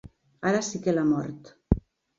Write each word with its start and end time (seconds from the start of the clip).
Ara 0.51 0.63
sí 0.69 0.81
que 0.87 0.97
l'ha 0.97 1.07
mort. 1.13 1.57